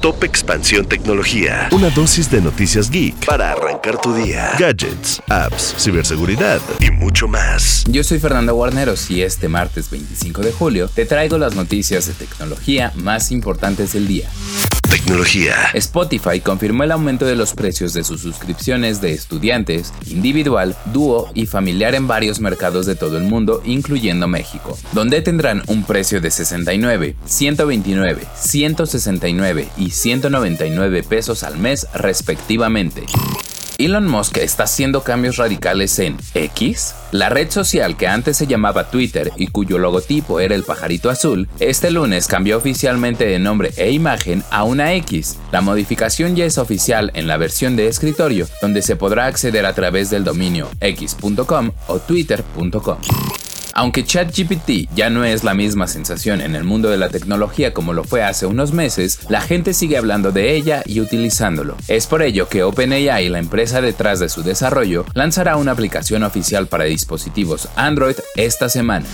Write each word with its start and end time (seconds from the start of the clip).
Top 0.00 0.24
Expansión 0.24 0.86
Tecnología. 0.86 1.68
Una 1.72 1.90
dosis 1.90 2.30
de 2.30 2.40
noticias 2.40 2.90
geek 2.90 3.26
para 3.26 3.52
arrancar 3.52 4.00
tu 4.00 4.14
día. 4.14 4.52
Gadgets, 4.58 5.20
apps, 5.28 5.74
ciberseguridad 5.78 6.58
y 6.80 6.90
mucho 6.90 7.28
más. 7.28 7.84
Yo 7.86 8.02
soy 8.02 8.18
Fernando 8.18 8.54
Guarneros 8.54 9.10
y 9.10 9.22
este 9.22 9.48
martes 9.48 9.90
25 9.90 10.40
de 10.40 10.52
julio 10.52 10.88
te 10.88 11.04
traigo 11.04 11.36
las 11.36 11.54
noticias 11.54 12.06
de 12.06 12.14
tecnología 12.14 12.92
más 12.94 13.30
importantes 13.30 13.92
del 13.92 14.08
día. 14.08 14.30
Tecnología. 14.90 15.54
Spotify 15.74 16.40
confirmó 16.40 16.82
el 16.82 16.90
aumento 16.90 17.24
de 17.24 17.36
los 17.36 17.54
precios 17.54 17.92
de 17.94 18.02
sus 18.02 18.22
suscripciones 18.22 19.00
de 19.00 19.12
estudiantes, 19.12 19.94
individual, 20.08 20.76
dúo 20.86 21.30
y 21.32 21.46
familiar 21.46 21.94
en 21.94 22.08
varios 22.08 22.40
mercados 22.40 22.86
de 22.86 22.96
todo 22.96 23.16
el 23.16 23.22
mundo, 23.22 23.62
incluyendo 23.64 24.26
México, 24.26 24.76
donde 24.92 25.22
tendrán 25.22 25.62
un 25.68 25.84
precio 25.84 26.20
de 26.20 26.32
69, 26.32 27.14
129, 27.24 28.26
169 28.34 29.68
y 29.76 29.90
199 29.90 31.02
pesos 31.04 31.44
al 31.44 31.56
mes 31.56 31.86
respectivamente. 31.94 33.04
Elon 33.80 34.06
Musk 34.06 34.36
está 34.36 34.64
haciendo 34.64 35.02
cambios 35.02 35.38
radicales 35.38 35.98
en 36.00 36.18
X, 36.34 36.94
la 37.12 37.30
red 37.30 37.50
social 37.50 37.96
que 37.96 38.08
antes 38.08 38.36
se 38.36 38.46
llamaba 38.46 38.90
Twitter 38.90 39.32
y 39.36 39.46
cuyo 39.46 39.78
logotipo 39.78 40.38
era 40.38 40.54
el 40.54 40.64
pajarito 40.64 41.08
azul, 41.08 41.48
este 41.60 41.90
lunes 41.90 42.26
cambió 42.26 42.58
oficialmente 42.58 43.24
de 43.24 43.38
nombre 43.38 43.72
e 43.78 43.90
imagen 43.90 44.44
a 44.50 44.64
una 44.64 44.92
X. 44.92 45.38
La 45.50 45.62
modificación 45.62 46.36
ya 46.36 46.44
es 46.44 46.58
oficial 46.58 47.10
en 47.14 47.26
la 47.26 47.38
versión 47.38 47.74
de 47.74 47.86
escritorio, 47.86 48.46
donde 48.60 48.82
se 48.82 48.96
podrá 48.96 49.24
acceder 49.24 49.64
a 49.64 49.72
través 49.72 50.10
del 50.10 50.24
dominio 50.24 50.68
x.com 50.80 51.70
o 51.88 51.98
twitter.com. 52.00 52.98
Aunque 53.74 54.04
ChatGPT 54.04 54.88
ya 54.94 55.10
no 55.10 55.24
es 55.24 55.44
la 55.44 55.54
misma 55.54 55.86
sensación 55.86 56.40
en 56.40 56.54
el 56.54 56.64
mundo 56.64 56.90
de 56.90 56.98
la 56.98 57.08
tecnología 57.08 57.72
como 57.72 57.92
lo 57.92 58.04
fue 58.04 58.22
hace 58.22 58.46
unos 58.46 58.72
meses, 58.72 59.20
la 59.28 59.40
gente 59.40 59.74
sigue 59.74 59.96
hablando 59.96 60.32
de 60.32 60.54
ella 60.54 60.82
y 60.84 61.00
utilizándolo. 61.00 61.76
Es 61.88 62.06
por 62.06 62.22
ello 62.22 62.48
que 62.48 62.62
OpenAI, 62.62 63.28
la 63.28 63.38
empresa 63.38 63.80
detrás 63.80 64.20
de 64.20 64.28
su 64.28 64.42
desarrollo, 64.42 65.04
lanzará 65.14 65.56
una 65.56 65.72
aplicación 65.72 66.22
oficial 66.22 66.66
para 66.66 66.84
dispositivos 66.84 67.68
Android 67.76 68.16
esta 68.36 68.68
semana. 68.68 69.06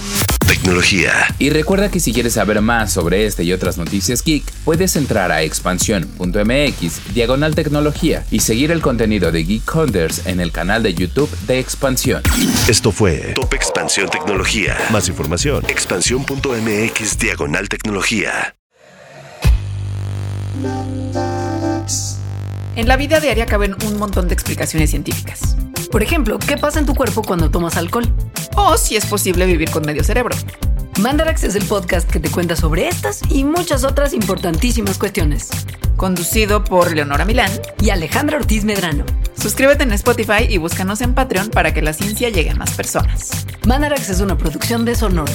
Tecnología. 0.67 1.12
Y 1.39 1.50
recuerda 1.50 1.92
que 1.92 2.00
si 2.00 2.12
quieres 2.12 2.33
saber 2.33 2.61
más 2.61 2.92
sobre 2.92 3.25
este 3.25 3.45
y 3.45 3.53
otras 3.53 3.78
noticias 3.78 4.25
geek, 4.25 4.42
puedes 4.64 4.97
entrar 4.97 5.31
a 5.31 5.42
expansión.mx 5.42 7.14
diagonal 7.14 7.55
tecnología 7.55 8.25
y 8.33 8.41
seguir 8.41 8.73
el 8.73 8.83
contenido 8.83 9.31
de 9.31 9.45
Geek 9.45 9.73
Hunters 9.73 10.27
en 10.27 10.41
el 10.41 10.50
canal 10.50 10.83
de 10.83 10.92
YouTube 10.92 11.31
de 11.47 11.61
Expansión. 11.61 12.20
Esto 12.69 12.91
fue 12.91 13.34
Top 13.36 13.55
Expansión 13.55 14.11
Tecnología. 14.11 14.77
Más 14.91 15.06
información. 15.06 15.64
Expansión.mx 15.69 17.17
diagonal 17.17 17.69
tecnología. 17.69 18.56
En 22.75 22.89
la 22.89 22.97
vida 22.97 23.20
diaria 23.20 23.47
caben 23.47 23.77
un 23.86 23.98
montón 23.98 24.27
de 24.27 24.34
explicaciones 24.34 24.91
científicas. 24.91 25.56
Por 25.92 26.03
ejemplo, 26.03 26.41
¿qué 26.41 26.56
pasa 26.56 26.80
en 26.80 26.86
tu 26.86 26.95
cuerpo 26.97 27.23
cuando 27.23 27.51
tomas 27.53 27.77
alcohol? 27.77 28.12
O 28.56 28.76
si 28.76 28.96
es 28.96 29.06
posible 29.06 29.46
vivir 29.46 29.70
con 29.70 29.84
medio 29.84 30.02
cerebro. 30.02 30.34
Mandarax 31.00 31.44
es 31.44 31.54
el 31.54 31.64
podcast 31.66 32.10
que 32.10 32.18
te 32.18 32.30
cuenta 32.30 32.56
sobre 32.56 32.88
estas 32.88 33.20
y 33.30 33.44
muchas 33.44 33.84
otras 33.84 34.14
importantísimas 34.14 34.98
cuestiones. 34.98 35.50
Conducido 35.96 36.64
por 36.64 36.94
Leonora 36.94 37.24
Milán 37.24 37.50
y 37.80 37.90
Alejandra 37.90 38.38
Ortiz 38.38 38.64
Medrano. 38.64 39.04
Suscríbete 39.40 39.82
en 39.84 39.92
Spotify 39.92 40.46
y 40.48 40.56
búscanos 40.56 41.02
en 41.02 41.14
Patreon 41.14 41.50
para 41.50 41.74
que 41.74 41.82
la 41.82 41.92
ciencia 41.92 42.30
llegue 42.30 42.50
a 42.50 42.54
más 42.54 42.72
personas. 42.72 43.46
Mandarax 43.66 44.08
es 44.08 44.20
una 44.20 44.36
producción 44.38 44.84
de 44.84 44.94
Sonoro. 44.94 45.32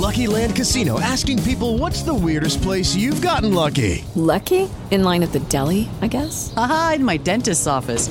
Lucky 0.00 0.26
Land 0.26 0.56
Casino 0.56 0.98
asking 0.98 1.38
people 1.42 1.78
what's 1.78 2.02
the 2.02 2.12
weirdest 2.12 2.62
place 2.62 2.96
you've 2.96 3.20
gotten 3.20 3.54
lucky? 3.54 4.04
Lucky? 4.14 4.68
In 4.90 5.04
line 5.04 5.22
at 5.22 5.32
the 5.32 5.40
deli, 5.48 5.88
I 6.02 6.08
guess? 6.08 6.52
Aha, 6.56 6.94
in 6.96 7.04
my 7.04 7.16
dentist's 7.16 7.66
office. 7.66 8.10